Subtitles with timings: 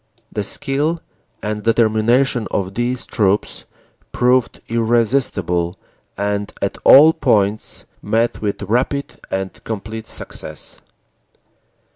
[0.31, 0.99] The skill
[1.43, 3.65] and determination of these troops
[4.11, 5.77] proved irresistible
[6.17, 10.81] and at all points met with rapid and complete success."